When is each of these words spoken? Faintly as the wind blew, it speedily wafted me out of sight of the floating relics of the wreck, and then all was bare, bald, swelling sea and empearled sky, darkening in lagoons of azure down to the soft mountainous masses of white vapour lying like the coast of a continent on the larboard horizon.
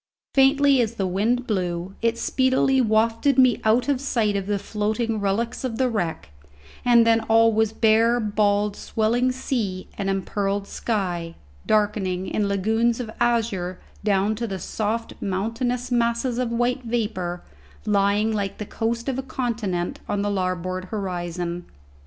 Faintly 0.33 0.81
as 0.81 0.95
the 0.95 1.05
wind 1.05 1.45
blew, 1.45 1.93
it 2.01 2.17
speedily 2.17 2.81
wafted 2.81 3.37
me 3.37 3.61
out 3.63 3.87
of 3.87 4.01
sight 4.01 4.35
of 4.35 4.47
the 4.47 4.57
floating 4.57 5.19
relics 5.19 5.63
of 5.63 5.77
the 5.77 5.87
wreck, 5.87 6.31
and 6.83 7.05
then 7.05 7.19
all 7.19 7.53
was 7.53 7.71
bare, 7.71 8.19
bald, 8.19 8.75
swelling 8.75 9.31
sea 9.31 9.87
and 9.99 10.09
empearled 10.09 10.65
sky, 10.65 11.35
darkening 11.67 12.25
in 12.25 12.47
lagoons 12.47 12.99
of 12.99 13.11
azure 13.19 13.79
down 14.03 14.33
to 14.33 14.47
the 14.47 14.57
soft 14.57 15.13
mountainous 15.21 15.91
masses 15.91 16.39
of 16.39 16.49
white 16.49 16.81
vapour 16.81 17.43
lying 17.85 18.31
like 18.33 18.57
the 18.57 18.65
coast 18.65 19.07
of 19.07 19.19
a 19.19 19.21
continent 19.21 19.99
on 20.09 20.23
the 20.23 20.31
larboard 20.31 20.85
horizon. 20.85 21.63